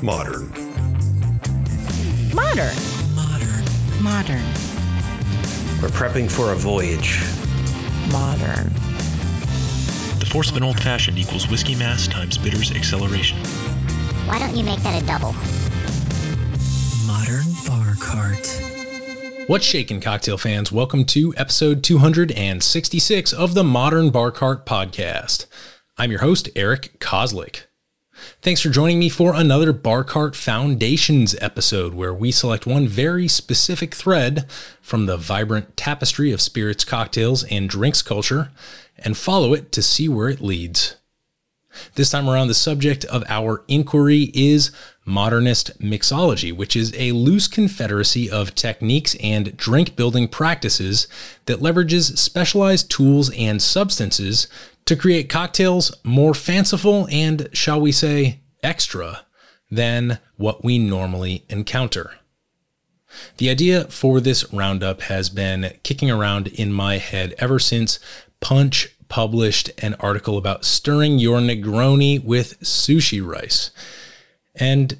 [0.00, 0.48] Modern.
[2.32, 2.76] Modern.
[3.16, 3.64] Modern.
[4.00, 4.44] Modern.
[5.82, 7.20] We're prepping for a voyage.
[8.12, 8.72] Modern.
[10.20, 13.38] The force of an old fashioned equals whiskey mass times bitter's acceleration.
[14.26, 15.32] Why don't you make that a double?
[17.04, 19.48] Modern bar cart.
[19.48, 20.70] What's shaking, cocktail fans?
[20.70, 25.46] Welcome to episode 266 of the Modern Bar Cart podcast.
[25.96, 27.62] I'm your host, Eric Kozlik.
[28.42, 33.28] Thanks for joining me for another Bar Cart Foundations episode where we select one very
[33.28, 34.46] specific thread
[34.80, 38.50] from the vibrant tapestry of spirits, cocktails, and drinks culture
[38.98, 40.96] and follow it to see where it leads.
[41.94, 44.72] This time around, the subject of our inquiry is
[45.04, 51.06] modernist mixology, which is a loose confederacy of techniques and drink building practices
[51.46, 54.48] that leverages specialized tools and substances
[54.88, 59.26] to create cocktails more fanciful and, shall we say, extra
[59.70, 62.12] than what we normally encounter.
[63.36, 68.00] The idea for this roundup has been kicking around in my head ever since
[68.40, 73.70] Punch published an article about stirring your Negroni with sushi rice.
[74.54, 74.98] And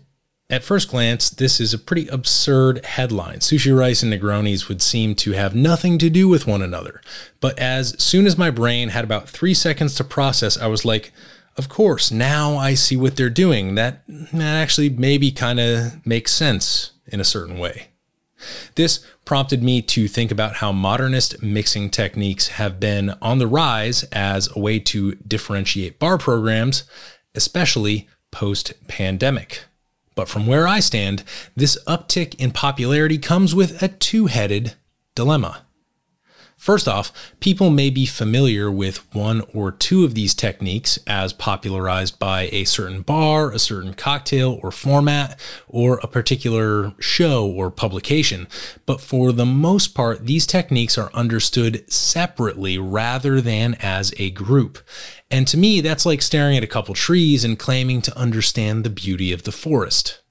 [0.50, 3.40] at first glance, this is a pretty absurd headline.
[3.40, 7.02] Sushi rice and Negronis would seem to have nothing to do with one another.
[7.40, 11.12] But as soon as my brain had about three seconds to process, I was like,
[11.58, 13.74] of course, now I see what they're doing.
[13.74, 17.88] That, that actually maybe kind of makes sense in a certain way.
[18.76, 24.04] This prompted me to think about how modernist mixing techniques have been on the rise
[24.04, 26.84] as a way to differentiate bar programs,
[27.34, 29.64] especially post pandemic.
[30.18, 31.22] But from where I stand,
[31.54, 34.74] this uptick in popularity comes with a two headed
[35.14, 35.67] dilemma.
[36.58, 42.18] First off, people may be familiar with one or two of these techniques as popularized
[42.18, 48.48] by a certain bar, a certain cocktail or format, or a particular show or publication.
[48.86, 54.78] But for the most part, these techniques are understood separately rather than as a group.
[55.30, 58.90] And to me, that's like staring at a couple trees and claiming to understand the
[58.90, 60.22] beauty of the forest.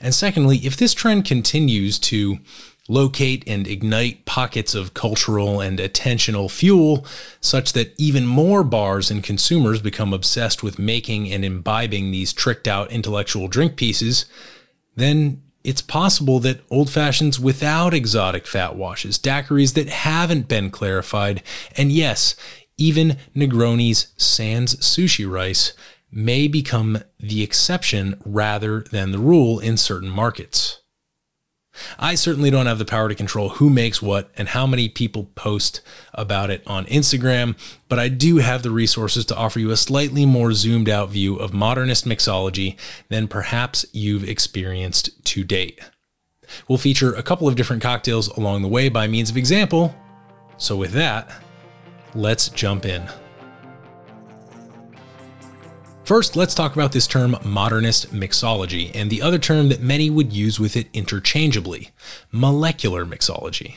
[0.00, 2.38] And secondly, if this trend continues to
[2.88, 7.06] locate and ignite pockets of cultural and attentional fuel
[7.40, 12.68] such that even more bars and consumers become obsessed with making and imbibing these tricked
[12.68, 14.26] out intellectual drink pieces,
[14.96, 21.42] then it's possible that old fashions without exotic fat washes, daiquiris that haven't been clarified,
[21.74, 22.36] and yes,
[22.76, 25.72] even Negronis sans sushi rice
[26.12, 30.80] may become the exception rather than the rule in certain markets.
[31.98, 35.24] I certainly don't have the power to control who makes what and how many people
[35.34, 35.80] post
[36.12, 37.56] about it on Instagram,
[37.88, 41.36] but I do have the resources to offer you a slightly more zoomed out view
[41.36, 42.76] of modernist mixology
[43.08, 45.80] than perhaps you've experienced to date.
[46.68, 49.94] We'll feature a couple of different cocktails along the way by means of example.
[50.56, 51.32] So, with that,
[52.14, 53.08] let's jump in.
[56.04, 60.34] First, let's talk about this term modernist mixology and the other term that many would
[60.34, 61.92] use with it interchangeably
[62.30, 63.76] molecular mixology.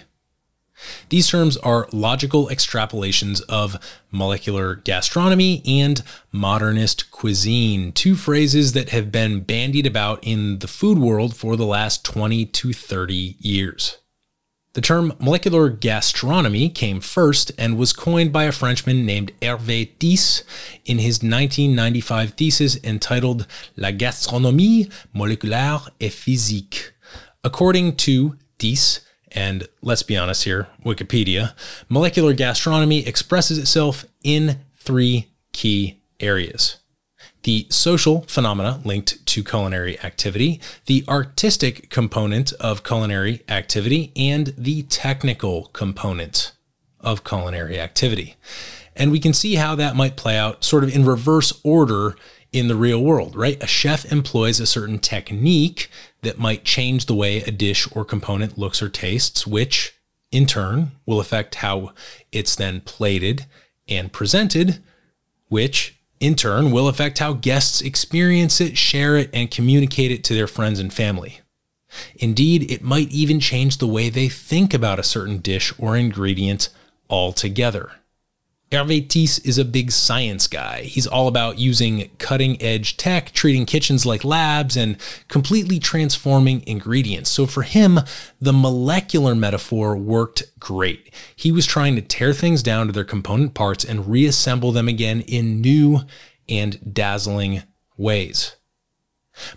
[1.08, 3.78] These terms are logical extrapolations of
[4.12, 10.98] molecular gastronomy and modernist cuisine, two phrases that have been bandied about in the food
[10.98, 14.00] world for the last 20 to 30 years.
[14.78, 20.44] The term molecular gastronomy came first and was coined by a Frenchman named Hervé This
[20.86, 26.94] in his 1995 thesis entitled La gastronomie moléculaire et physique.
[27.44, 29.00] According to This,
[29.32, 31.56] and let's be honest here, Wikipedia,
[31.90, 36.78] molecular gastronomy expresses itself in three key areas
[37.44, 44.84] the social phenomena linked to culinary activity, the artistic component of culinary activity, and the
[44.84, 46.52] technical component
[47.00, 48.36] of culinary activity.
[48.96, 52.16] And we can see how that might play out sort of in reverse order
[52.52, 53.62] in the real world, right?
[53.62, 55.90] A chef employs a certain technique
[56.22, 59.94] that might change the way a dish or component looks or tastes, which
[60.32, 61.92] in turn will affect how
[62.32, 63.46] it's then plated
[63.88, 64.82] and presented,
[65.50, 70.34] which in turn will affect how guests experience it, share it, and communicate it to
[70.34, 71.42] their friends and family.
[72.16, 76.70] Indeed, it might even change the way they think about a certain dish or ingredient
[77.10, 77.92] altogether.
[78.72, 80.82] Hervé This is a big science guy.
[80.82, 84.98] He's all about using cutting edge tech, treating kitchens like labs, and
[85.30, 87.30] completely transforming ingredients.
[87.30, 88.00] So for him,
[88.42, 91.14] the molecular metaphor worked great.
[91.34, 95.22] He was trying to tear things down to their component parts and reassemble them again
[95.22, 96.02] in new
[96.50, 97.64] and dazzling
[97.96, 98.58] ways.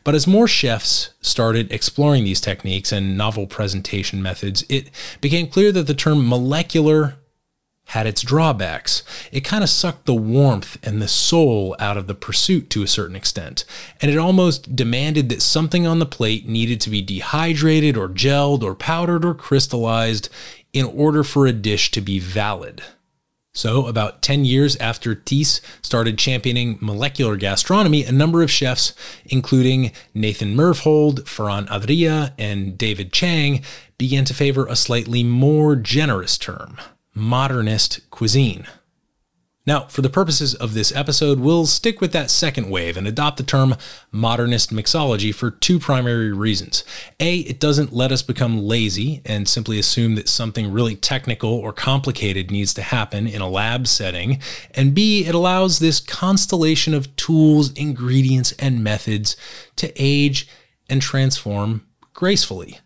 [0.05, 4.91] But as more chefs started exploring these techniques and novel presentation methods, it
[5.21, 7.17] became clear that the term molecular
[7.91, 9.03] had its drawbacks.
[9.33, 12.89] It kind of sucked the warmth and the soul out of the pursuit to a
[12.89, 13.65] certain extent,
[14.01, 18.63] and it almost demanded that something on the plate needed to be dehydrated or gelled
[18.63, 20.29] or powdered or crystallized
[20.73, 22.81] in order for a dish to be valid.
[23.53, 28.95] So, about 10 years after This started championing molecular gastronomy, a number of chefs,
[29.27, 33.63] including Nathan Myhrvold, Ferran Adria, and David Chang,
[33.99, 36.79] began to favor a slightly more generous term
[37.15, 38.67] modernist cuisine.
[39.67, 43.37] Now, for the purposes of this episode, we'll stick with that second wave and adopt
[43.37, 43.77] the term
[44.11, 46.83] modernist mixology for two primary reasons.
[47.21, 51.75] A, it doesn't let us become lazy and simply assume that something really technical or
[51.75, 54.41] complicated needs to happen in a lab setting.
[54.75, 59.37] And B, it allows this constellation of tools, ingredients, and methods
[59.77, 60.49] to age
[60.89, 62.81] and transform gracefully.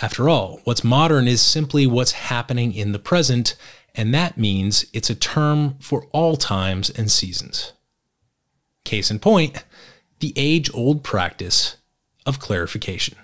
[0.00, 3.56] After all, what's modern is simply what's happening in the present
[3.94, 7.72] and that means it's a term for all times and seasons.
[8.84, 9.64] Case in point,
[10.20, 11.76] the age old practice
[12.24, 13.16] of clarification.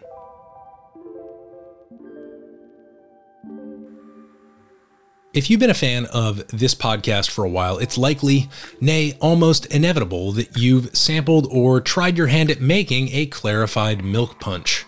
[5.34, 8.48] If you've been a fan of this podcast for a while, it's likely,
[8.80, 14.40] nay, almost inevitable, that you've sampled or tried your hand at making a clarified milk
[14.40, 14.84] punch.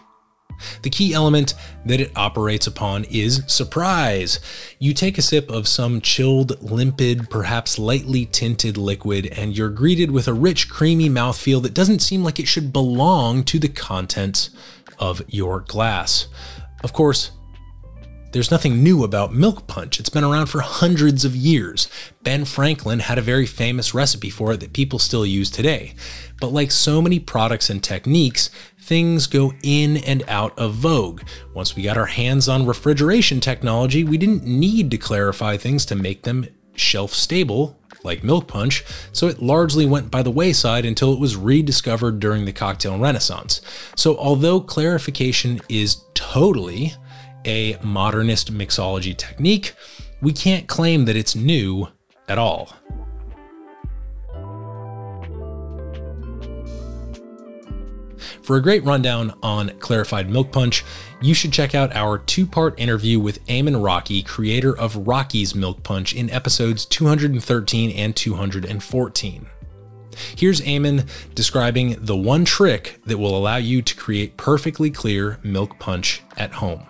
[0.82, 1.54] The key element
[1.86, 4.40] that it operates upon is surprise.
[4.78, 10.10] You take a sip of some chilled, limpid, perhaps lightly tinted liquid, and you're greeted
[10.10, 14.50] with a rich, creamy mouthfeel that doesn't seem like it should belong to the contents
[14.98, 16.28] of your glass.
[16.82, 17.32] Of course,
[18.32, 19.98] there's nothing new about milk punch.
[19.98, 21.88] It's been around for hundreds of years.
[22.22, 25.94] Ben Franklin had a very famous recipe for it that people still use today.
[26.40, 28.50] But like so many products and techniques,
[28.90, 31.22] things go in and out of vogue.
[31.54, 35.94] Once we got our hands on refrigeration technology, we didn't need to clarify things to
[35.94, 36.44] make them
[36.74, 38.82] shelf stable like milk punch,
[39.12, 43.60] so it largely went by the wayside until it was rediscovered during the cocktail renaissance.
[43.94, 46.92] So, although clarification is totally
[47.44, 49.74] a modernist mixology technique,
[50.20, 51.86] we can't claim that it's new
[52.28, 52.74] at all.
[58.50, 60.84] For a great rundown on clarified milk punch,
[61.22, 65.84] you should check out our two part interview with Eamon Rocky, creator of Rocky's Milk
[65.84, 69.46] Punch, in episodes 213 and 214.
[70.34, 75.78] Here's Eamon describing the one trick that will allow you to create perfectly clear milk
[75.78, 76.82] punch at home.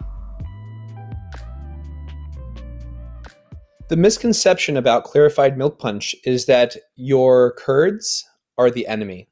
[3.91, 8.25] The misconception about clarified milk punch is that your curds
[8.57, 9.30] are the enemy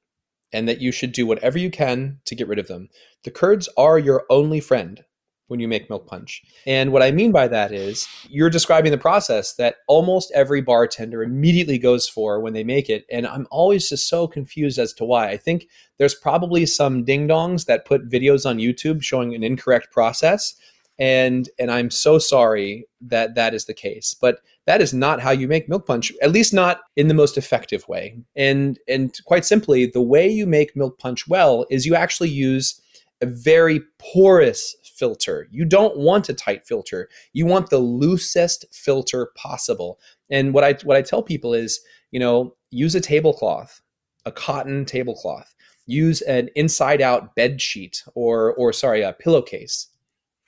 [0.52, 2.88] and that you should do whatever you can to get rid of them.
[3.24, 5.04] The curds are your only friend
[5.48, 6.42] when you make milk punch.
[6.66, 11.22] And what I mean by that is you're describing the process that almost every bartender
[11.22, 13.06] immediately goes for when they make it.
[13.10, 15.30] And I'm always just so confused as to why.
[15.30, 19.90] I think there's probably some ding dongs that put videos on YouTube showing an incorrect
[19.90, 20.54] process
[20.98, 24.14] and and I'm so sorry that that is the case.
[24.20, 27.38] But that is not how you make milk punch, at least not in the most
[27.38, 28.20] effective way.
[28.36, 32.78] And and quite simply, the way you make milk punch well is you actually use
[33.22, 35.48] a very porous filter.
[35.50, 37.08] You don't want a tight filter.
[37.32, 39.98] You want the loosest filter possible.
[40.30, 43.80] And what I what I tell people is, you know, use a tablecloth,
[44.26, 45.54] a cotton tablecloth.
[45.86, 49.88] Use an inside out bed sheet or or sorry, a pillowcase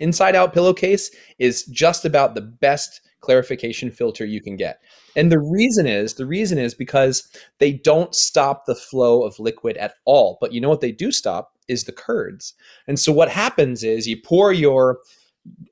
[0.00, 4.80] inside out pillowcase is just about the best clarification filter you can get.
[5.16, 9.76] And the reason is the reason is because they don't stop the flow of liquid
[9.76, 10.38] at all.
[10.40, 12.54] But you know what they do stop is the curds.
[12.86, 14.98] And so what happens is you pour your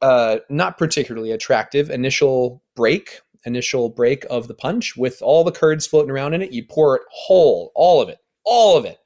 [0.01, 5.87] uh, not particularly attractive initial break, initial break of the punch with all the curds
[5.87, 6.53] floating around in it.
[6.53, 8.99] You pour it whole, all of it, all of it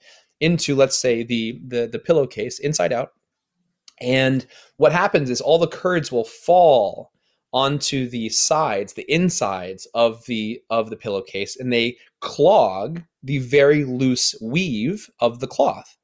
[0.42, 3.12] into let's say the the the pillowcase inside out
[4.00, 4.44] and
[4.76, 7.11] what happens is all the curds will fall
[7.52, 13.84] onto the sides, the insides of the of the pillowcase, and they clog the very
[13.84, 15.96] loose weave of the cloth.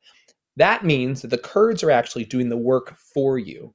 [0.56, 3.74] That means that the curds are actually doing the work for you.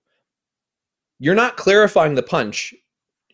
[1.20, 2.74] You're not clarifying the punch.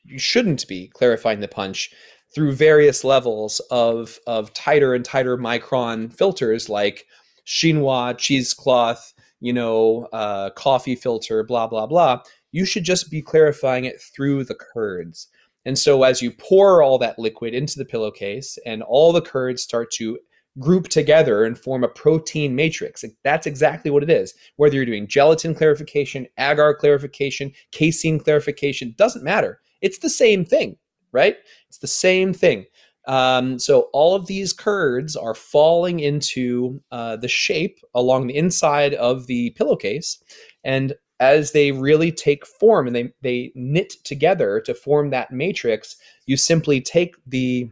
[0.05, 1.91] You shouldn't be clarifying the punch
[2.34, 7.05] through various levels of, of tighter and tighter micron filters like
[7.46, 12.22] chinois, cheesecloth, you know, uh, coffee filter, blah, blah, blah.
[12.51, 15.27] You should just be clarifying it through the curds.
[15.65, 19.62] And so as you pour all that liquid into the pillowcase and all the curds
[19.62, 20.18] start to
[20.58, 23.03] group together and form a protein matrix.
[23.24, 24.34] That's exactly what it is.
[24.58, 29.62] Whether you're doing gelatin clarification, agar clarification, casein clarification, doesn't matter.
[29.82, 30.77] It's the same thing,
[31.12, 31.38] right?
[31.68, 32.65] It's the same thing.
[33.08, 38.94] Um, so all of these curds are falling into uh, the shape along the inside
[38.96, 40.22] of the pillowcase,
[40.63, 45.95] and as they really take form and they they knit together to form that matrix,
[46.25, 47.69] you simply take the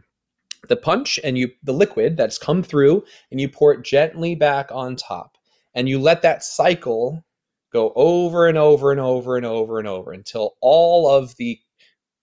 [0.68, 4.70] the punch and you the liquid that's come through and you pour it gently back
[4.72, 5.36] on top.
[5.74, 7.24] And you let that cycle
[7.72, 11.58] go over and over and over and over and over until all of the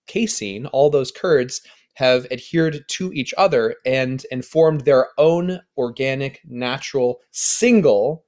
[0.08, 1.62] casein all those curds
[1.96, 8.26] have adhered to each other and and formed their own organic natural single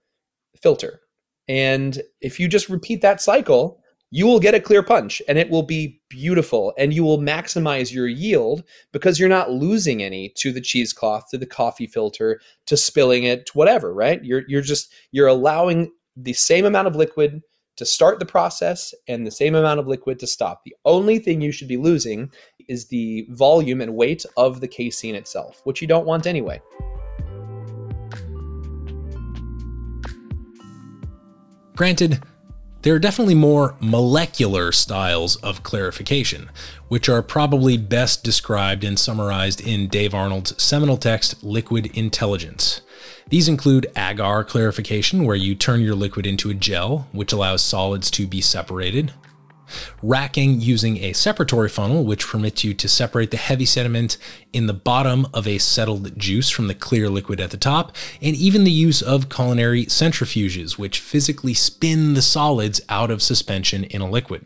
[0.62, 1.02] filter
[1.48, 5.50] and if you just repeat that cycle you will get a clear punch and it
[5.50, 8.64] will be beautiful and you will maximize your yield
[8.94, 13.46] because you're not losing any to the cheesecloth to the coffee filter to spilling it
[13.46, 14.24] to whatever right?
[14.24, 17.42] You're you're just you're allowing the same amount of liquid
[17.76, 20.64] to start the process and the same amount of liquid to stop.
[20.64, 22.32] The only thing you should be losing
[22.68, 26.62] is the volume and weight of the casein itself which you don't want anyway
[31.78, 32.24] Granted,
[32.82, 36.50] there are definitely more molecular styles of clarification,
[36.88, 42.82] which are probably best described and summarized in Dave Arnold's seminal text, Liquid Intelligence.
[43.30, 48.10] These include agar clarification, where you turn your liquid into a gel, which allows solids
[48.10, 49.14] to be separated,
[50.02, 54.18] Racking using a separatory funnel, which permits you to separate the heavy sediment
[54.54, 58.36] in the bottom of a settled juice from the clear liquid at the top, and
[58.36, 64.02] even the use of culinary centrifuges, which physically spin the solids out of suspension in
[64.02, 64.46] a liquid.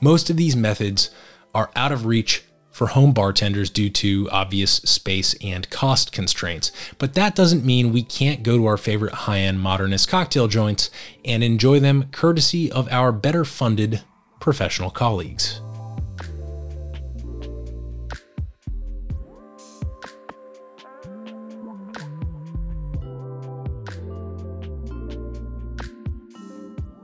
[0.00, 1.10] Most of these methods
[1.54, 2.44] are out of reach
[2.78, 6.70] for home bartenders due to obvious space and cost constraints.
[6.98, 10.88] But that doesn't mean we can't go to our favorite high end modernist cocktail joints
[11.24, 14.02] and enjoy them courtesy of our better funded
[14.38, 15.60] professional colleagues.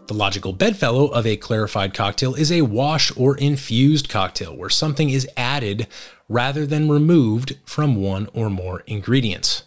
[0.06, 5.08] The logical bedfellow of a clarified cocktail is a wash or infused cocktail, where something
[5.08, 5.86] is added
[6.28, 9.62] rather than removed from one or more ingredients.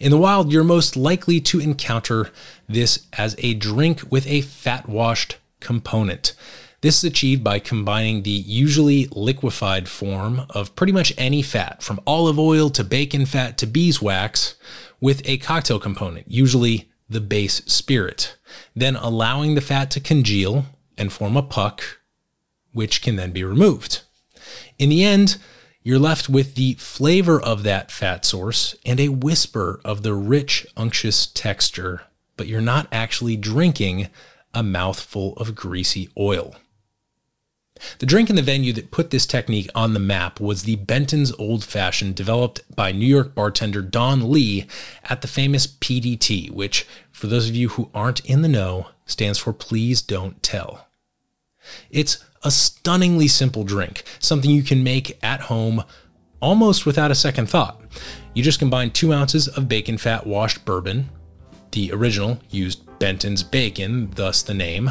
[0.00, 2.30] In the wild, you're most likely to encounter
[2.66, 6.34] this as a drink with a fat washed component.
[6.80, 12.00] This is achieved by combining the usually liquefied form of pretty much any fat, from
[12.06, 14.54] olive oil to bacon fat to beeswax,
[14.98, 18.36] with a cocktail component, usually the base spirit,
[18.74, 21.82] then allowing the fat to congeal and form a puck,
[22.72, 24.02] which can then be removed.
[24.78, 25.38] In the end,
[25.82, 30.66] you're left with the flavor of that fat source and a whisper of the rich,
[30.76, 32.02] unctuous texture,
[32.36, 34.08] but you're not actually drinking
[34.54, 36.56] a mouthful of greasy oil.
[37.98, 41.32] The drink in the venue that put this technique on the map was the Benton's
[41.38, 44.66] Old Fashioned developed by New York bartender Don Lee
[45.04, 46.86] at the famous PDT, which,
[47.24, 50.88] for those of you who aren't in the know, stands for Please Don't Tell.
[51.88, 55.84] It's a stunningly simple drink, something you can make at home
[56.40, 57.80] almost without a second thought.
[58.34, 61.08] You just combine two ounces of bacon fat washed bourbon,
[61.70, 64.90] the original used Benton's bacon, thus the name,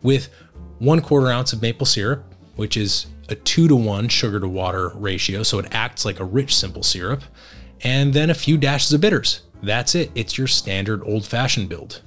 [0.00, 0.30] with
[0.78, 4.92] one quarter ounce of maple syrup, which is a two to one sugar to water
[4.94, 7.22] ratio, so it acts like a rich simple syrup,
[7.82, 9.42] and then a few dashes of bitters.
[9.62, 12.02] That's it, it's your standard old fashioned build.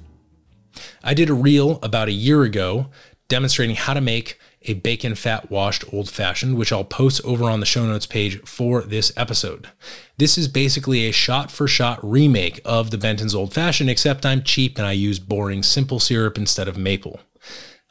[1.02, 2.86] I did a reel about a year ago
[3.28, 7.60] demonstrating how to make a bacon fat washed old fashioned, which I'll post over on
[7.60, 9.68] the show notes page for this episode.
[10.18, 14.42] This is basically a shot for shot remake of the Benton's old fashioned, except I'm
[14.42, 17.20] cheap and I use boring simple syrup instead of maple.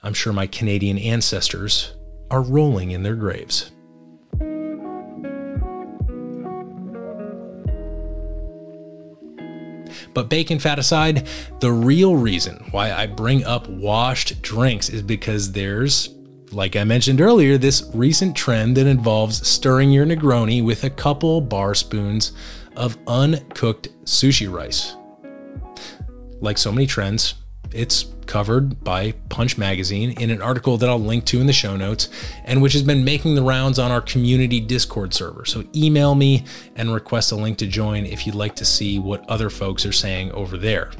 [0.03, 1.93] I'm sure my Canadian ancestors
[2.29, 3.71] are rolling in their graves.
[10.13, 11.27] But bacon fat aside,
[11.59, 16.15] the real reason why I bring up washed drinks is because there's,
[16.51, 21.41] like I mentioned earlier, this recent trend that involves stirring your Negroni with a couple
[21.41, 22.31] bar spoons
[22.75, 24.95] of uncooked sushi rice.
[26.41, 27.35] Like so many trends,
[27.73, 31.75] it's covered by Punch Magazine in an article that I'll link to in the show
[31.75, 32.09] notes,
[32.45, 35.45] and which has been making the rounds on our community Discord server.
[35.45, 36.45] So email me
[36.75, 39.91] and request a link to join if you'd like to see what other folks are
[39.91, 40.91] saying over there.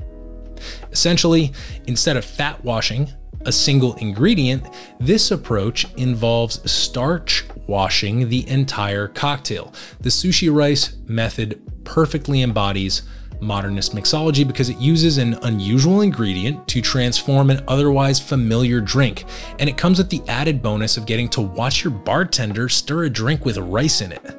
[0.91, 1.53] Essentially,
[1.87, 3.09] instead of fat washing
[3.45, 4.65] a single ingredient,
[4.99, 9.73] this approach involves starch washing the entire cocktail.
[10.01, 13.03] The sushi rice method perfectly embodies
[13.41, 19.25] modernist mixology because it uses an unusual ingredient to transform an otherwise familiar drink,
[19.59, 23.09] and it comes with the added bonus of getting to watch your bartender stir a
[23.09, 24.35] drink with rice in it.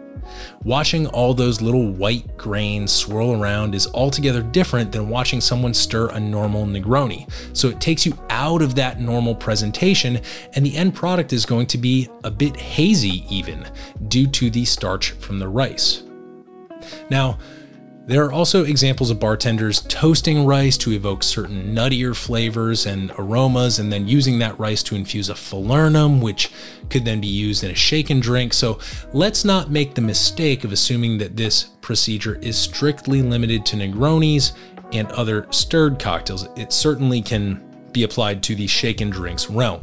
[0.62, 6.08] Watching all those little white grains swirl around is altogether different than watching someone stir
[6.10, 7.28] a normal Negroni.
[7.56, 10.20] So it takes you out of that normal presentation,
[10.54, 13.66] and the end product is going to be a bit hazy, even
[14.08, 16.04] due to the starch from the rice.
[17.10, 17.38] Now,
[18.10, 23.78] there are also examples of bartenders toasting rice to evoke certain nuttier flavors and aromas,
[23.78, 26.50] and then using that rice to infuse a falernum, which
[26.88, 28.52] could then be used in a shaken drink.
[28.52, 28.80] So
[29.12, 34.54] let's not make the mistake of assuming that this procedure is strictly limited to Negronis
[34.92, 36.48] and other stirred cocktails.
[36.56, 37.62] It certainly can
[37.92, 39.82] be applied to the shaken drinks realm.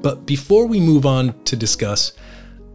[0.00, 2.12] But before we move on to discuss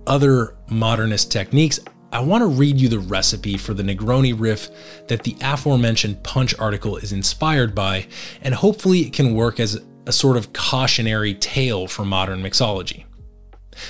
[0.09, 1.79] other modernist techniques,
[2.11, 4.69] I want to read you the recipe for the Negroni riff
[5.07, 8.07] that the aforementioned Punch article is inspired by,
[8.41, 13.05] and hopefully it can work as a sort of cautionary tale for modern mixology.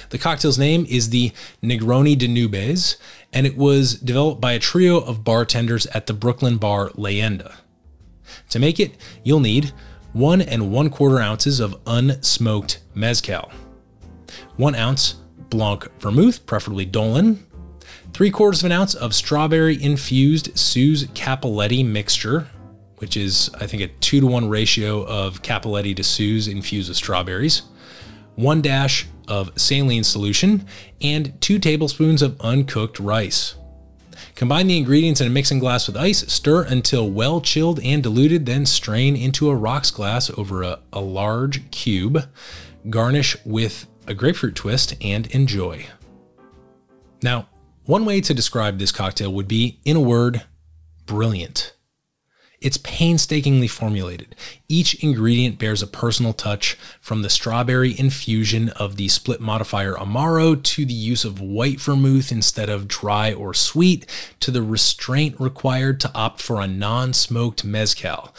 [0.10, 1.32] The cocktail's name is the
[1.64, 2.98] Negroni de Nubes,
[3.32, 7.56] and it was developed by a trio of bartenders at the Brooklyn bar Leyenda.
[8.50, 9.72] To make it, you'll need
[10.12, 13.50] one and one quarter ounces of unsmoked mezcal,
[14.58, 15.16] one ounce
[15.50, 17.40] Blanc vermouth, preferably Dolin,
[18.14, 22.48] three quarters of an ounce of strawberry infused Suze Cappelletti mixture,
[22.98, 26.98] which is, I think, a two to one ratio of Cappelletti to Suze infused with
[26.98, 27.64] strawberries,
[28.36, 30.66] one dash of saline solution,
[31.02, 33.56] and two tablespoons of uncooked rice.
[34.36, 38.46] Combine the ingredients in a mixing glass with ice, stir until well chilled and diluted,
[38.46, 42.26] then strain into a rocks glass over a, a large cube.
[42.90, 45.86] Garnish with a grapefruit twist, and enjoy.
[47.22, 47.48] Now,
[47.86, 50.44] one way to describe this cocktail would be, in a word,
[51.06, 51.74] brilliant.
[52.62, 54.36] It's painstakingly formulated.
[54.68, 60.62] Each ingredient bears a personal touch, from the strawberry infusion of the split modifier Amaro
[60.62, 64.06] to the use of white vermouth instead of dry or sweet,
[64.42, 68.34] to the restraint required to opt for a non smoked mezcal.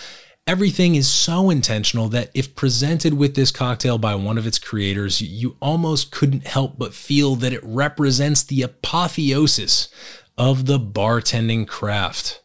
[0.50, 5.22] Everything is so intentional that if presented with this cocktail by one of its creators,
[5.22, 9.88] you almost couldn't help but feel that it represents the apotheosis
[10.36, 12.42] of the bartending craft.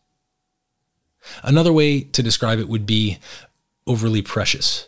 [1.42, 3.18] Another way to describe it would be
[3.88, 4.88] overly precious.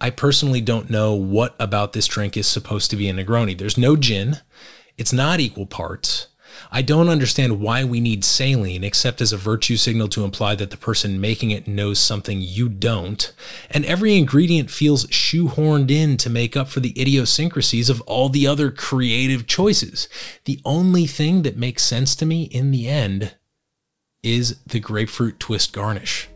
[0.00, 3.58] I personally don't know what about this drink is supposed to be a Negroni.
[3.58, 4.38] There's no gin,
[4.96, 6.28] it's not equal parts.
[6.70, 10.70] I don't understand why we need saline except as a virtue signal to imply that
[10.70, 13.32] the person making it knows something you don't.
[13.70, 18.46] And every ingredient feels shoehorned in to make up for the idiosyncrasies of all the
[18.46, 20.08] other creative choices.
[20.44, 23.34] The only thing that makes sense to me in the end
[24.22, 26.28] is the grapefruit twist garnish.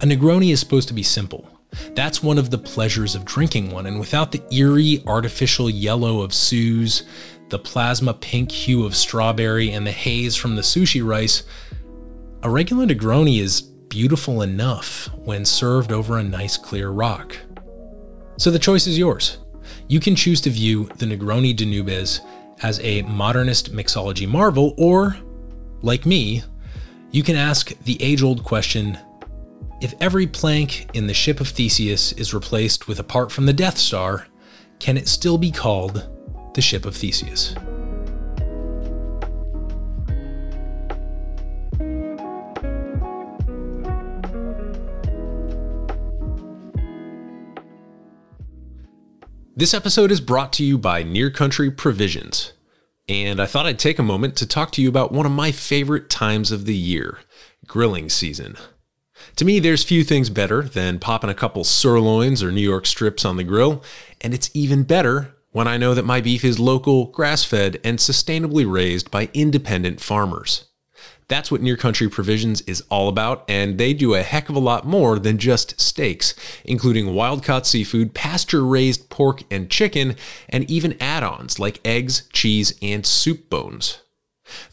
[0.00, 1.50] A Negroni is supposed to be simple.
[1.94, 6.32] That's one of the pleasures of drinking one, and without the eerie artificial yellow of
[6.32, 7.02] Suze,
[7.48, 11.44] the plasma pink hue of strawberry, and the haze from the sushi rice,
[12.42, 17.36] a regular Negroni is beautiful enough when served over a nice clear rock.
[18.36, 19.38] So the choice is yours.
[19.88, 22.20] You can choose to view the Negroni de Nubes
[22.62, 25.16] as a modernist mixology marvel, or,
[25.82, 26.42] like me,
[27.10, 28.98] you can ask the age old question
[29.80, 33.52] if every plank in the ship of Theseus is replaced with a part from the
[33.52, 34.26] Death Star,
[34.78, 36.08] can it still be called
[36.56, 37.54] the ship of Theseus.
[49.54, 52.54] This episode is brought to you by Near Country Provisions.
[53.06, 55.52] And I thought I'd take a moment to talk to you about one of my
[55.52, 57.18] favorite times of the year
[57.66, 58.56] grilling season.
[59.36, 63.24] To me, there's few things better than popping a couple sirloins or New York strips
[63.24, 63.82] on the grill,
[64.22, 67.98] and it's even better when I know that my beef is local, grass fed, and
[67.98, 70.66] sustainably raised by independent farmers.
[71.28, 74.58] That's what Near Country Provisions is all about, and they do a heck of a
[74.58, 76.34] lot more than just steaks,
[76.66, 80.16] including wild caught seafood, pasture raised pork and chicken,
[80.50, 84.02] and even add ons like eggs, cheese, and soup bones.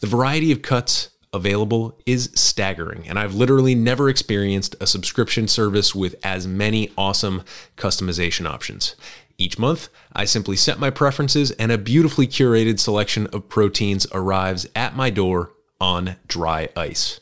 [0.00, 5.94] The variety of cuts available is staggering, and I've literally never experienced a subscription service
[5.94, 7.42] with as many awesome
[7.76, 8.94] customization options.
[9.36, 14.66] Each month, I simply set my preferences and a beautifully curated selection of proteins arrives
[14.76, 17.20] at my door on dry ice.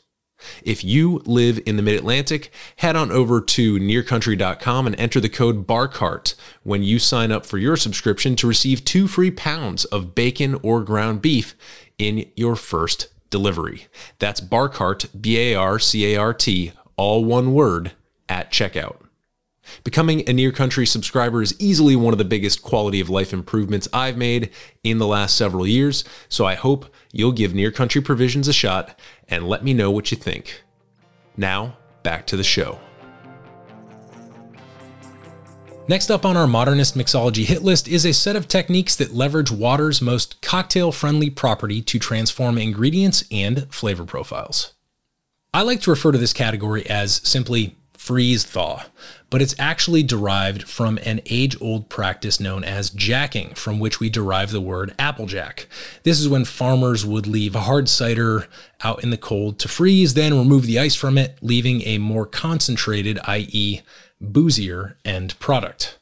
[0.63, 5.29] If you live in the mid Atlantic, head on over to nearcountry.com and enter the
[5.29, 10.15] code BARCART when you sign up for your subscription to receive two free pounds of
[10.15, 11.55] bacon or ground beef
[11.97, 13.87] in your first delivery.
[14.19, 17.93] That's BARCART, B A R C A R T, all one word,
[18.29, 18.97] at checkout.
[19.83, 23.87] Becoming a Near Country subscriber is easily one of the biggest quality of life improvements
[23.93, 24.49] I've made
[24.83, 28.99] in the last several years, so I hope you'll give Near Country Provisions a shot
[29.27, 30.63] and let me know what you think.
[31.37, 32.79] Now, back to the show.
[35.85, 39.51] Next up on our modernist mixology hit list is a set of techniques that leverage
[39.51, 44.75] water's most cocktail friendly property to transform ingredients and flavor profiles.
[45.53, 48.83] I like to refer to this category as simply freeze thaw,
[49.29, 54.09] but it's actually derived from an age old practice known as jacking, from which we
[54.09, 55.67] derive the word applejack.
[56.03, 58.49] This is when farmers would leave hard cider
[58.83, 62.25] out in the cold to freeze, then remove the ice from it, leaving a more
[62.25, 63.79] concentrated, i.e.,
[64.19, 65.97] boozier end product.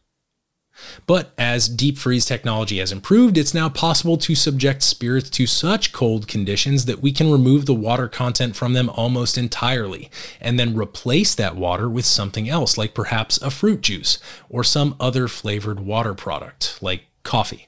[1.08, 5.92] But as deep freeze technology has improved, it's now possible to subject spirits to such
[5.92, 10.76] cold conditions that we can remove the water content from them almost entirely, and then
[10.76, 15.80] replace that water with something else, like perhaps a fruit juice or some other flavored
[15.80, 17.68] water product, like coffee.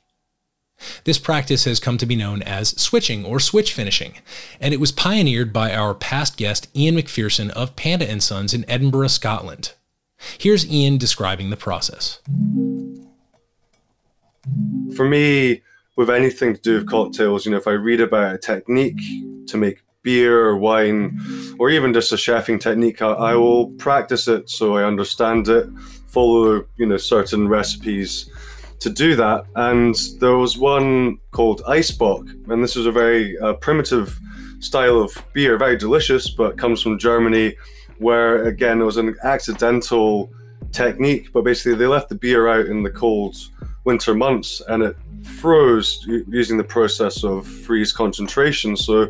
[1.04, 4.16] This practice has come to be known as switching or switch finishing,
[4.60, 8.70] and it was pioneered by our past guest Iain McPherson of Panda and Sons in
[8.70, 9.74] Edinburgh, Scotland.
[10.38, 12.20] Here's Iain describing the process.
[14.96, 15.62] For me,
[15.96, 19.00] with anything to do with cocktails, you know, if I read about a technique
[19.48, 21.20] to make beer or wine,
[21.60, 25.68] or even just a chefing technique, I, I will practice it so I understand it,
[26.08, 28.30] follow, you know, certain recipes
[28.80, 29.46] to do that.
[29.56, 34.20] And there was one called Eisbock, and this was a very uh, primitive
[34.60, 37.56] style of beer, very delicious, but comes from Germany,
[38.00, 40.30] where again it was an accidental
[40.72, 43.36] technique, but basically they left the beer out in the cold
[43.86, 48.76] winter months and it froze using the process of freeze concentration.
[48.76, 49.08] So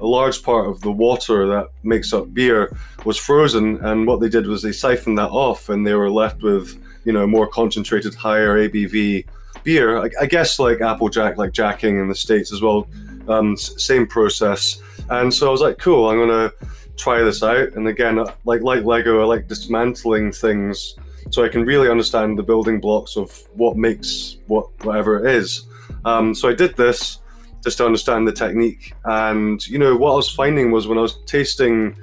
[0.00, 4.28] a large part of the water that makes up beer was frozen, and what they
[4.28, 8.14] did was they siphoned that off, and they were left with you know more concentrated,
[8.14, 9.26] higher ABV
[9.62, 9.98] beer.
[9.98, 12.88] I, I guess like Applejack, like jacking in the states as well.
[13.28, 14.80] Um, same process,
[15.10, 16.52] and so I was like, cool, I'm gonna
[16.96, 17.72] try this out.
[17.74, 20.96] And again, uh, like like Lego, I like dismantling things
[21.30, 25.66] so I can really understand the building blocks of what makes what whatever it is.
[26.04, 27.18] Um, so I did this
[27.62, 31.02] just to understand the technique, and you know what I was finding was when I
[31.02, 31.96] was tasting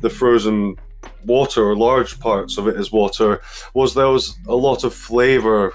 [0.00, 0.76] the frozen
[1.24, 3.42] water, or large parts of it as water,
[3.74, 5.74] was there was a lot of flavor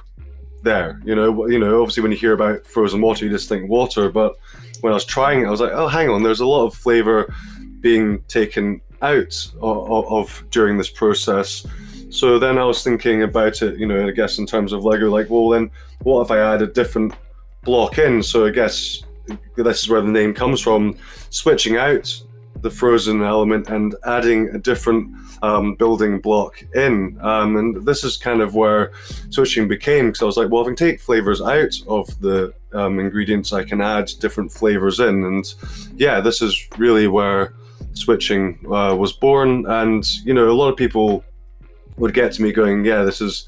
[0.63, 0.99] there.
[1.05, 4.09] You know, you know, obviously when you hear about frozen water, you just think water,
[4.09, 4.35] but
[4.81, 6.73] when I was trying it, I was like, oh, hang on, there's a lot of
[6.73, 7.33] flavor
[7.79, 11.65] being taken out of, of during this process.
[12.15, 15.11] So then I was thinking about it, you know, I guess in terms of Lego,
[15.11, 15.69] like, well, then
[16.03, 17.13] what if I add a different
[17.65, 18.23] block in?
[18.23, 19.03] So I guess
[19.57, 20.95] this is where the name comes from,
[21.29, 22.09] switching out
[22.61, 27.17] the frozen element and adding a different um, building block in.
[27.19, 28.93] Um, and this is kind of where
[29.29, 32.53] switching became because I was like, well, if I can take flavors out of the
[32.71, 35.25] um, ingredients, I can add different flavors in.
[35.25, 35.53] And
[35.97, 37.55] yeah, this is really where
[37.91, 39.65] switching uh, was born.
[39.65, 41.21] And, you know, a lot of people
[41.97, 43.47] would get to me going, yeah, this is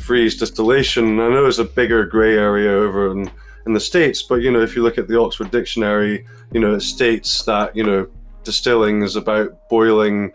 [0.00, 1.20] freeze distillation.
[1.20, 3.30] I know it's a bigger grey area over in,
[3.66, 6.74] in the States, but, you know, if you look at the Oxford Dictionary, you know,
[6.74, 8.08] it states that, you know,
[8.44, 10.32] distilling is about boiling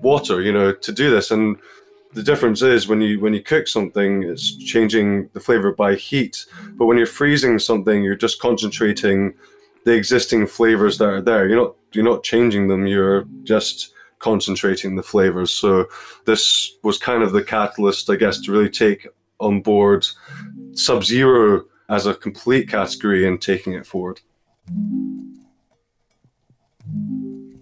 [0.00, 1.30] water, you know, to do this.
[1.30, 1.56] And
[2.12, 6.46] the difference is when you when you cook something, it's changing the flavor by heat.
[6.72, 9.34] But when you're freezing something, you're just concentrating
[9.84, 11.48] the existing flavors that are there.
[11.48, 12.86] You're not you're not changing them.
[12.86, 15.50] You're just concentrating the flavors.
[15.50, 15.86] So
[16.24, 19.08] this was kind of the catalyst, I guess, to really take
[19.40, 20.06] on board
[20.72, 24.20] Sub Zero as a complete category and taking it forward.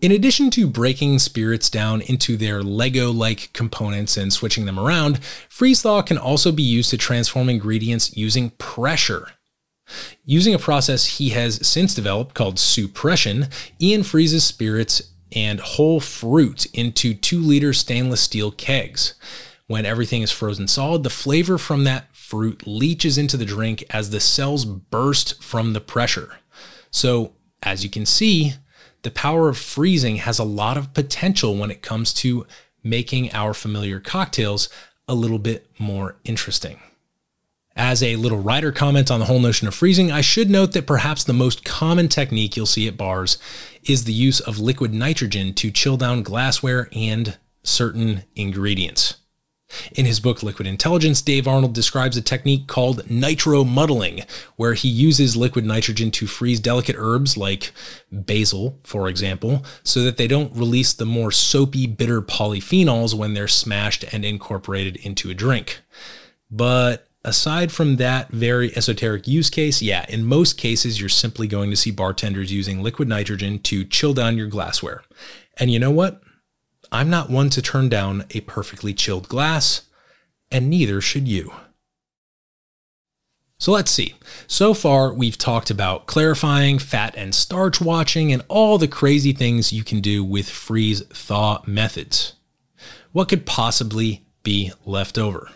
[0.01, 5.19] In addition to breaking spirits down into their Lego like components and switching them around,
[5.49, 9.33] freeze thaw can also be used to transform ingredients using pressure.
[10.25, 13.49] Using a process he has since developed called suppression,
[13.83, 19.15] Iain freezes spirits and whole fruit into two liter stainless steel kegs.
[19.67, 24.11] When everything is frozen solid, the flavor from that fruit leaches into the drink as
[24.11, 26.39] the cells burst from the pressure.
[26.91, 28.55] So, as you can see,
[29.03, 32.47] the power of freezing has a lot of potential when it comes to
[32.83, 34.69] making our familiar cocktails
[35.07, 36.81] a little bit more interesting.
[37.79, 40.85] As a little writer comment on the whole notion of freezing, I should note that
[40.85, 43.39] perhaps the most common technique you'll see at bars
[43.85, 49.19] is the use of liquid nitrogen to chill down glassware and certain ingredients.
[49.93, 54.23] In his book Liquid Intelligence, Dave Arnold describes a technique called nitro muddling,
[54.57, 57.71] where he uses liquid nitrogen to freeze delicate herbs like
[58.11, 63.47] basil, for example, so that they don't release the more soapy, bitter polyphenols when they're
[63.47, 65.81] smashed and incorporated into a drink.
[66.51, 71.71] But aside from that very esoteric use case, yeah, in most cases, you're simply going
[71.71, 75.05] to see bartenders using liquid nitrogen to chill down your glassware.
[75.59, 76.23] And you know what?
[76.91, 79.83] I'm not one to turn down a perfectly chilled glass,
[80.51, 81.53] and neither should you.
[83.59, 84.15] So let's see.
[84.47, 89.73] So far, we've talked about clarifying, fat and starch washing, and all the crazy things
[89.73, 92.35] you can do with freeze thaw methods.
[93.13, 95.51] What could possibly be left over?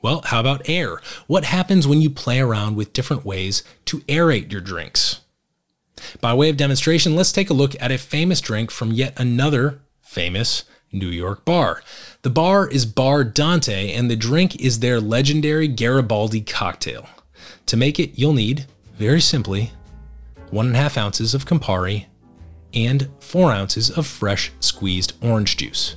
[0.00, 1.00] Well, how about air?
[1.26, 5.20] What happens when you play around with different ways to aerate your drinks?
[6.20, 9.80] By way of demonstration, let's take a look at a famous drink from yet another
[10.00, 11.82] famous New York bar.
[12.22, 17.08] The bar is Bar Dante, and the drink is their legendary Garibaldi cocktail.
[17.66, 19.72] To make it, you'll need, very simply,
[20.50, 22.06] one and a half ounces of Campari
[22.72, 25.96] and four ounces of fresh squeezed orange juice.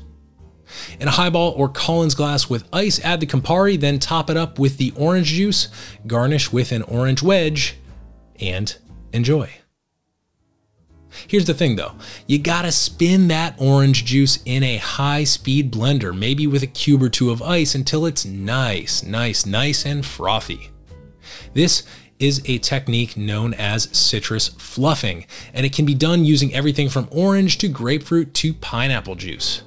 [0.99, 4.59] In a highball or Collins glass with ice, add the Campari, then top it up
[4.59, 5.67] with the orange juice,
[6.07, 7.77] garnish with an orange wedge,
[8.39, 8.75] and
[9.13, 9.49] enjoy.
[11.27, 11.93] Here's the thing though,
[12.25, 17.03] you gotta spin that orange juice in a high speed blender, maybe with a cube
[17.03, 20.69] or two of ice until it's nice, nice, nice and frothy.
[21.53, 21.83] This
[22.19, 27.09] is a technique known as citrus fluffing, and it can be done using everything from
[27.11, 29.63] orange to grapefruit to pineapple juice.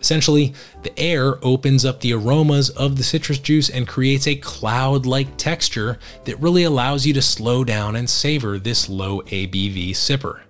[0.00, 5.06] Essentially, the air opens up the aromas of the citrus juice and creates a cloud
[5.06, 10.40] like texture that really allows you to slow down and savor this low ABV sipper.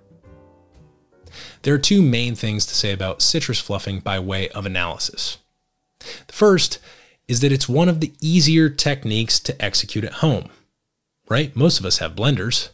[1.62, 5.38] There are two main things to say about citrus fluffing by way of analysis.
[5.98, 6.78] The first
[7.28, 10.48] is that it's one of the easier techniques to execute at home,
[11.28, 11.54] right?
[11.56, 12.70] Most of us have blenders.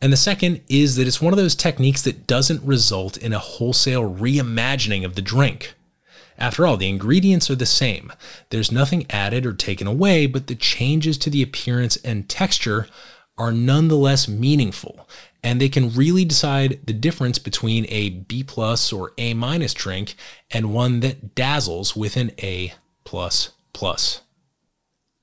[0.00, 3.38] And the second is that it's one of those techniques that doesn't result in a
[3.38, 5.74] wholesale reimagining of the drink.
[6.38, 8.12] After all, the ingredients are the same.
[8.50, 12.88] There's nothing added or taken away, but the changes to the appearance and texture
[13.38, 15.08] are nonetheless meaningful,
[15.42, 20.14] and they can really decide the difference between a B plus or A minus drink
[20.50, 22.72] and one that dazzles with an A
[23.04, 24.22] plus plus.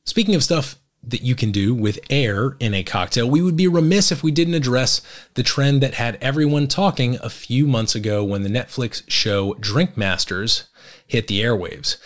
[0.06, 3.67] Speaking of stuff that you can do with air in a cocktail, we would be
[3.67, 5.02] remiss if we didn't address
[5.34, 9.97] the trend that had everyone talking a few months ago when the Netflix show Drink
[9.97, 10.69] Masters
[11.13, 11.97] hit the airwaves.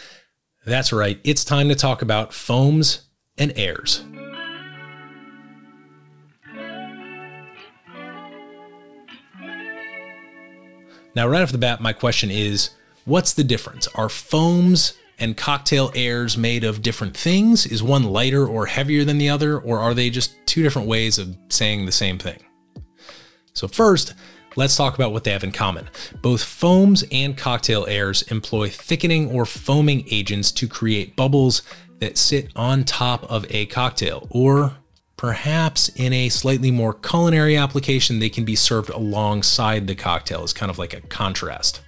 [0.65, 4.03] That's right, it's time to talk about foams and airs.
[11.15, 12.71] Now, right off the bat, my question is
[13.05, 13.87] what's the difference?
[13.95, 17.65] Are foams and cocktail airs made of different things?
[17.65, 21.17] Is one lighter or heavier than the other, or are they just two different ways
[21.17, 22.39] of saying the same thing?
[23.53, 24.15] So, first,
[24.57, 25.87] let's talk about what they have in common.
[26.21, 31.61] Both foams and cocktail airs employ thickening or foaming agents to create bubbles
[31.99, 34.75] that sit on top of a cocktail, or
[35.15, 40.53] perhaps in a slightly more culinary application, they can be served alongside the cocktail as
[40.53, 41.81] kind of like a contrast.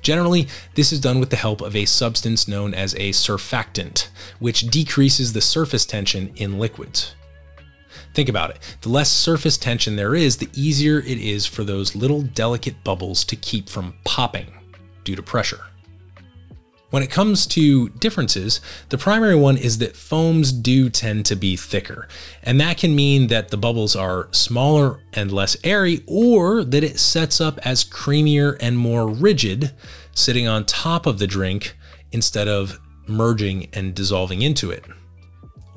[0.00, 4.08] Generally, this is done with the help of a substance known as a surfactant,
[4.38, 7.14] which decreases the surface tension in liquids.
[8.14, 8.58] Think about it.
[8.80, 13.24] The less surface tension there is, the easier it is for those little delicate bubbles
[13.24, 14.52] to keep from popping
[15.04, 15.60] due to pressure.
[16.90, 21.56] When it comes to differences, the primary one is that foams do tend to be
[21.56, 22.06] thicker,
[22.44, 27.00] and that can mean that the bubbles are smaller and less airy, or that it
[27.00, 29.72] sets up as creamier and more rigid,
[30.14, 31.76] sitting on top of the drink
[32.12, 32.78] instead of
[33.08, 34.84] merging and dissolving into it.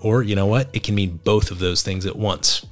[0.02, 0.70] Or, you know what?
[0.74, 2.66] It can mean both of those things at once.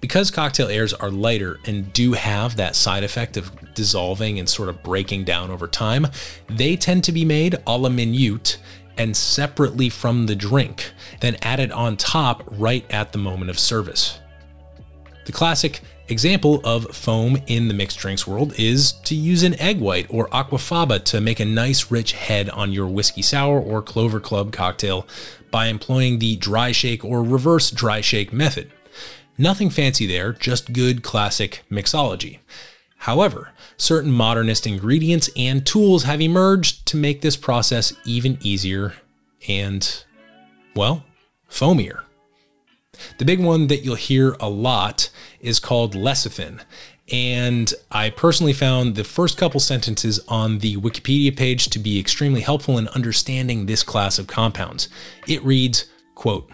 [0.00, 4.68] Because cocktail airs are lighter and do have that side effect of dissolving and sort
[4.68, 6.06] of breaking down over time,
[6.48, 8.58] they tend to be made a la minute
[8.98, 14.18] and separately from the drink, then added on top right at the moment of service.
[15.24, 15.80] The classic
[16.12, 20.28] example of foam in the mixed drinks world is to use an egg white or
[20.28, 25.06] aquafaba to make a nice rich head on your whiskey sour or clover club cocktail
[25.50, 28.70] by employing the dry shake or reverse dry shake method.
[29.36, 32.38] Nothing fancy there, just good classic mixology.
[32.98, 38.94] However, certain modernist ingredients and tools have emerged to make this process even easier
[39.48, 40.04] and,
[40.76, 41.04] well,
[41.50, 42.02] foamier.
[43.18, 45.10] The big one that you'll hear a lot
[45.40, 46.60] is called lecithin.
[47.10, 52.40] And I personally found the first couple sentences on the Wikipedia page to be extremely
[52.40, 54.88] helpful in understanding this class of compounds.
[55.26, 56.50] It reads, quote,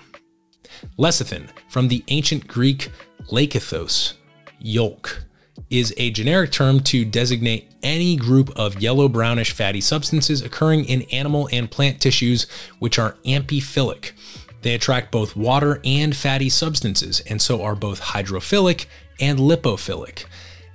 [0.99, 2.91] Lecithin, from the ancient Greek
[3.31, 4.15] lekithos,
[4.59, 5.25] yolk,
[5.71, 11.03] is a generic term to designate any group of yellow brownish fatty substances occurring in
[11.03, 12.47] animal and plant tissues
[12.79, 14.13] which are amphiphilic.
[14.63, 18.87] They attract both water and fatty substances, and so are both hydrophilic
[19.21, 20.25] and lipophilic,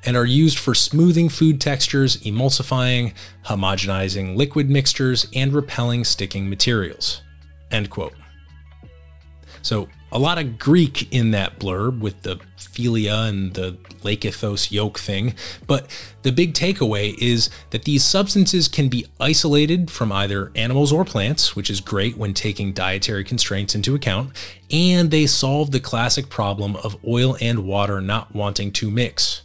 [0.05, 3.13] and are used for smoothing food textures, emulsifying,
[3.45, 7.21] homogenizing liquid mixtures, and repelling sticking materials.
[7.71, 8.13] End quote.
[9.61, 13.71] So, a lot of Greek in that blurb with the philia and the
[14.03, 15.33] lekithos yolk thing,
[15.65, 15.87] but
[16.21, 21.55] the big takeaway is that these substances can be isolated from either animals or plants,
[21.55, 24.31] which is great when taking dietary constraints into account,
[24.69, 29.41] and they solve the classic problem of oil and water not wanting to mix.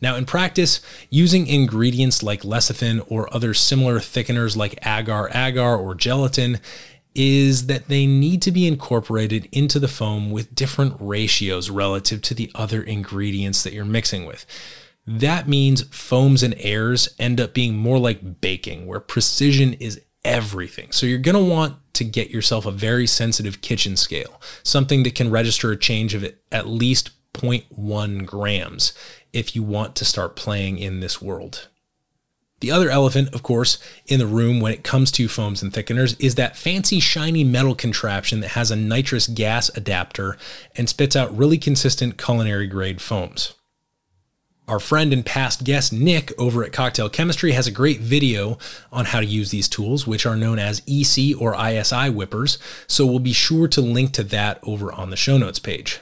[0.00, 5.94] Now, in practice, using ingredients like lecithin or other similar thickeners like agar agar or
[5.94, 6.60] gelatin
[7.14, 12.34] is that they need to be incorporated into the foam with different ratios relative to
[12.34, 14.46] the other ingredients that you're mixing with.
[15.06, 20.92] That means foams and airs end up being more like baking, where precision is everything.
[20.92, 25.14] So you're going to want to get yourself a very sensitive kitchen scale, something that
[25.14, 28.92] can register a change of at least 0.1 grams
[29.32, 31.68] if you want to start playing in this world.
[32.60, 36.16] The other elephant, of course, in the room when it comes to foams and thickeners
[36.18, 40.36] is that fancy shiny metal contraption that has a nitrous gas adapter
[40.76, 43.54] and spits out really consistent culinary grade foams.
[44.66, 48.58] Our friend and past guest Nick over at Cocktail Chemistry has a great video
[48.92, 53.06] on how to use these tools, which are known as iSi or ISI whippers, so
[53.06, 56.00] we'll be sure to link to that over on the show notes page.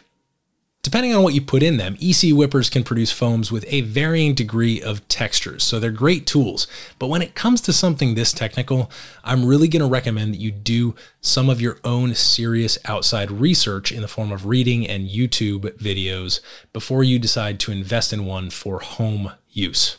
[0.87, 4.35] Depending on what you put in them, iSi whippers can produce foams with a varying
[4.35, 6.68] degree of textures, so they're great tools.
[7.01, 8.88] But when it comes to something this technical,
[9.25, 13.90] I'm really going to recommend that you do some of your own serious outside research
[13.90, 16.38] in the form of reading and YouTube videos
[16.72, 19.99] before you decide to invest in one for home use.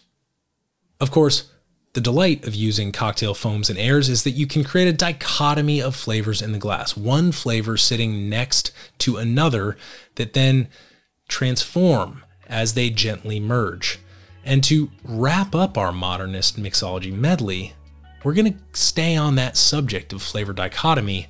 [1.02, 1.52] Of course,
[1.98, 5.82] the delight of using cocktail foams and airs is that you can create a dichotomy
[5.82, 9.76] of flavors in the glass, one flavor sitting next to another
[10.14, 10.68] that then
[11.28, 13.98] transform as they gently merge.
[14.46, 17.74] And to wrap up our modernist mixology medley,
[18.24, 21.30] we're going to stay on that subject of flavor dichotomy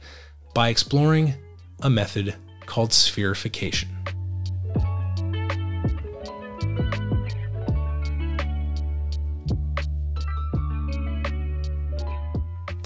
[0.53, 1.36] by exploring
[1.82, 3.88] a method called spherification.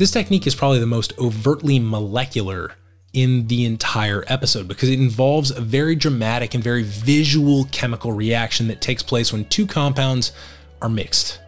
[0.01, 2.71] This technique is probably the most overtly molecular
[3.13, 8.67] in the entire episode because it involves a very dramatic and very visual chemical reaction
[8.69, 10.31] that takes place when two compounds
[10.81, 11.39] are mixed.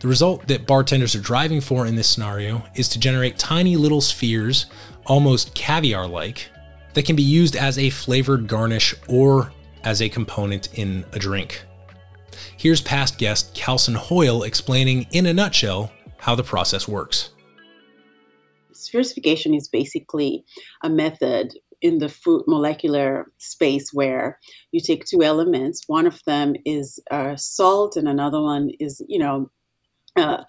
[0.00, 4.00] The result that bartenders are driving for in this scenario is to generate tiny little
[4.00, 4.64] spheres,
[5.04, 6.48] almost caviar like,
[6.94, 9.52] that can be used as a flavored garnish or
[9.84, 11.66] as a component in a drink.
[12.56, 17.32] Here's past guest Calson Hoyle explaining in a nutshell how the process works
[18.88, 20.44] spherification is basically
[20.82, 24.38] a method in the food molecular space where
[24.72, 29.18] you take two elements one of them is uh, salt and another one is you
[29.18, 29.50] know
[30.18, 30.42] uh,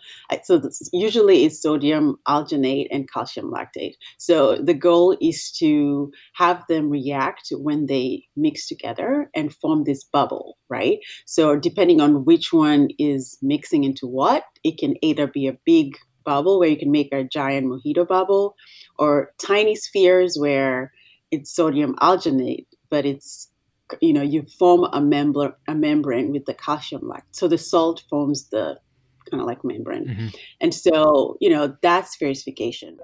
[0.44, 3.96] so usually it's sodium alginate and calcium lactate.
[4.18, 10.04] So the goal is to have them react when they mix together and form this
[10.04, 11.00] bubble, right?
[11.26, 15.98] So depending on which one is mixing into what, it can either be a big
[16.30, 18.56] bubble where you can make a giant mojito bubble
[19.00, 20.92] or tiny spheres where
[21.32, 23.50] it's sodium alginate, but it's
[24.02, 27.40] you know you form a membrane a membrane with the calcium lactate.
[27.40, 28.66] So the salt forms the
[29.30, 30.28] kind of like membrane, mm-hmm.
[30.62, 32.98] and so you know that's spherification.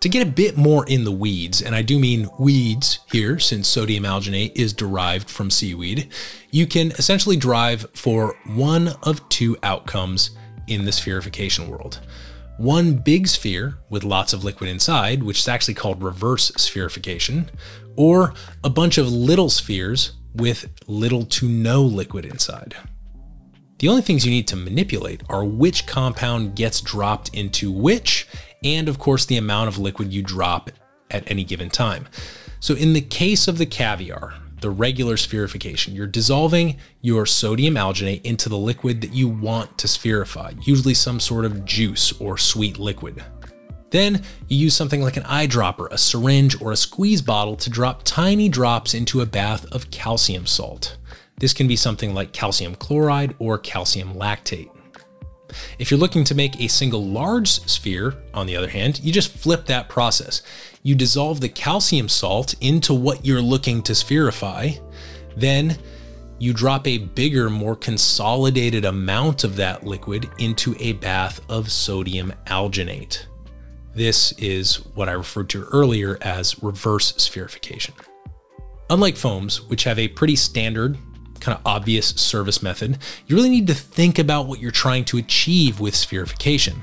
[0.00, 3.68] To get a bit more in the weeds, and I do mean weeds here since
[3.68, 6.08] sodium alginate is derived from seaweed,
[6.50, 10.30] you can essentially drive for one of two outcomes
[10.68, 12.00] in the spherification world.
[12.56, 17.48] One big sphere with lots of liquid inside, which is actually called reverse spherification,
[17.96, 18.32] or
[18.64, 22.74] a bunch of little spheres with little to no liquid inside.
[23.80, 28.26] The only things you need to manipulate are which compound gets dropped into which
[28.64, 30.70] and of course the amount of liquid you drop
[31.10, 32.06] at any given time.
[32.60, 38.22] So in the case of the caviar, the regular spherification, you're dissolving your sodium alginate
[38.22, 42.78] into the liquid that you want to spherify, usually some sort of juice or sweet
[42.78, 43.24] liquid.
[43.90, 48.02] Then you use something like an eyedropper, a syringe, or a squeeze bottle to drop
[48.04, 50.96] tiny drops into a bath of calcium salt.
[51.38, 54.70] This can be something like calcium chloride or calcium lactate.
[55.78, 59.32] If you're looking to make a single large sphere, on the other hand, you just
[59.32, 60.42] flip that process.
[60.82, 64.80] You dissolve the calcium salt into what you're looking to spherify,
[65.36, 65.78] then
[66.38, 72.32] you drop a bigger, more consolidated amount of that liquid into a bath of sodium
[72.46, 73.26] alginate.
[73.94, 77.92] This is what I referred to earlier as reverse spherification.
[78.88, 80.96] Unlike foams, which have a pretty standard,
[81.40, 85.18] kind of obvious service method, you really need to think about what you're trying to
[85.18, 86.82] achieve with spherification.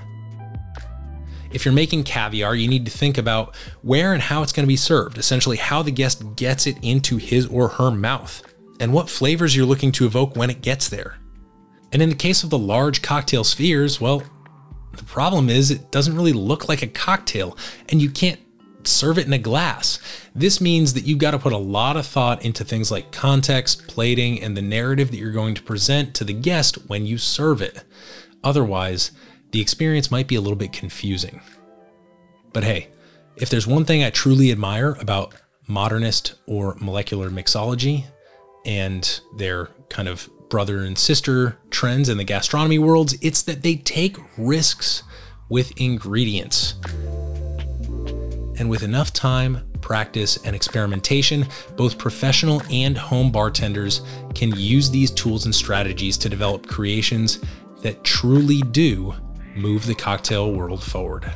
[1.52, 4.68] If you're making caviar, you need to think about where and how it's going to
[4.68, 8.44] be served, essentially, how the guest gets it into his or her mouth,
[8.80, 11.18] and what flavors you're looking to evoke when it gets there.
[11.94, 14.24] And in the case of the large cocktail spheres, well,
[14.92, 17.58] the problem is it doesn't really look like a cocktail,
[17.90, 18.40] and you can't
[18.88, 20.00] serve it in a glass.
[20.34, 23.88] This means that you've got to put a lot of thought into things like context,
[23.88, 27.62] plating, and the narrative that you're going to present to the guest when you serve
[27.62, 27.84] it.
[28.44, 29.12] Otherwise,
[29.52, 31.42] the experience might be a little bit confusing.
[32.54, 32.90] But hey,
[33.36, 35.36] if there's one thing I truly admire about
[35.68, 38.06] modernist or molecular mixology
[38.66, 43.76] and their kind of brother and sister trends in the gastronomy worlds, it's that they
[43.76, 45.04] take risks
[45.50, 46.76] with ingredients.
[48.60, 51.46] And with enough time, practice, and experimentation,
[51.76, 54.02] both professional and home bartenders
[54.34, 57.40] can use these tools and strategies to develop creations
[57.82, 59.14] that truly do
[59.56, 61.32] move the cocktail world forward.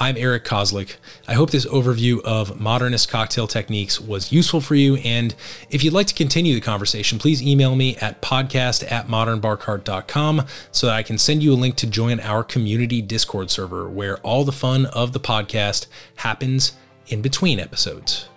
[0.00, 0.94] I'm Eric Kozlik.
[1.26, 4.94] I hope this overview of modernist cocktail techniques was useful for you.
[4.98, 5.34] And
[5.70, 10.86] if you'd like to continue the conversation, please email me at podcast at modernbarcart.com so
[10.86, 14.44] that I can send you a link to join our community Discord server where all
[14.44, 16.72] the fun of the podcast happens
[17.08, 18.28] in between episodes.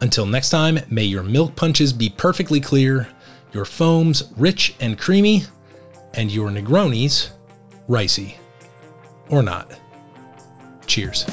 [0.00, 3.08] Until next time, may your milk punches be perfectly clear,
[3.52, 5.42] your foams rich and creamy,
[6.14, 7.30] and your Negronis
[7.88, 8.36] ricey.
[9.28, 9.72] Or not.
[10.88, 11.24] Cheers.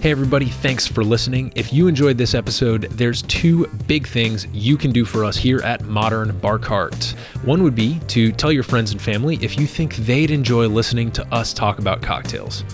[0.00, 1.52] Hey, everybody, thanks for listening.
[1.54, 5.60] If you enjoyed this episode, there's two big things you can do for us here
[5.60, 7.14] at Modern Bar Cart.
[7.44, 11.12] One would be to tell your friends and family if you think they'd enjoy listening
[11.12, 12.64] to us talk about cocktails.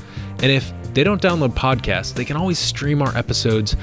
[0.41, 3.75] And if they don't download podcasts, they can always stream our episodes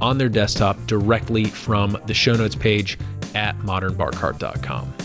[0.00, 2.98] on their desktop directly from the show notes page
[3.36, 4.97] at modernbarcart.com.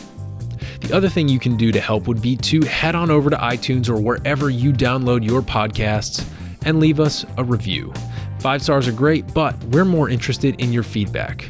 [0.83, 3.37] The other thing you can do to help would be to head on over to
[3.37, 6.27] iTunes or wherever you download your podcasts
[6.65, 7.93] and leave us a review.
[8.39, 11.49] Five stars are great, but we're more interested in your feedback.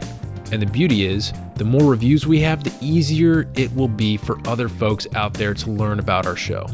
[0.51, 4.38] And the beauty is, the more reviews we have, the easier it will be for
[4.47, 6.67] other folks out there to learn about our show.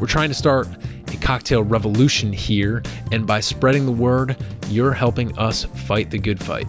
[0.00, 0.68] We're trying to start
[1.08, 4.36] a cocktail revolution here, and by spreading the word,
[4.68, 6.68] you're helping us fight the good fight.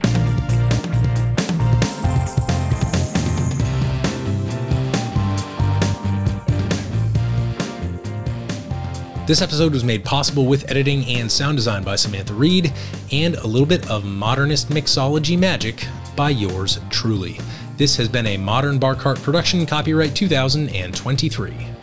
[9.27, 12.73] This episode was made possible with editing and sound design by Samantha Reed
[13.11, 17.39] and a little bit of modernist mixology magic by yours truly.
[17.77, 21.80] This has been a Modern Bar Cart production, copyright 2023.